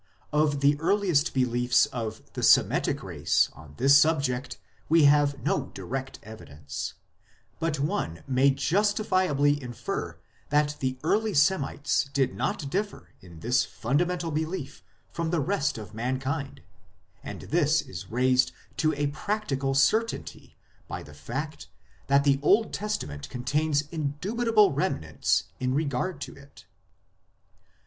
Of 0.33 0.61
the 0.61 0.79
earliest 0.79 1.31
beliefs 1.31 1.85
of 1.85 2.23
the 2.33 2.41
Semitic 2.41 3.03
race 3.03 3.51
on 3.53 3.75
this 3.77 3.99
subject 3.99 4.57
we 4.89 5.03
have 5.03 5.39
no 5.43 5.67
direct 5.75 6.17
evidence; 6.23 6.95
but 7.59 7.79
one 7.79 8.23
may 8.25 8.49
justifi 8.49 9.29
ably 9.29 9.61
infer 9.61 10.17
that 10.49 10.75
the 10.79 10.97
early 11.03 11.35
Semites 11.35 12.05
did 12.13 12.33
not 12.33 12.67
differ 12.71 13.09
in 13.21 13.41
this 13.41 13.63
fundamental 13.63 14.31
belief 14.31 14.81
from 15.11 15.29
the 15.29 15.39
rest 15.39 15.77
of 15.77 15.93
mankind; 15.93 16.63
and 17.21 17.41
this 17.43 17.83
is 17.83 18.09
raised 18.09 18.51
to 18.77 18.95
a 18.95 19.05
practical 19.05 19.75
certainty 19.75 20.57
by 20.87 21.03
the 21.03 21.13
fact 21.13 21.67
that 22.07 22.23
the 22.23 22.39
Old 22.41 22.73
Testament 22.73 23.29
contains 23.29 23.83
indubitable 23.91 24.71
remnants 24.71 25.43
in 25.59 25.75
regard 25.75 26.19
to 26.21 26.35
it. 26.35 26.65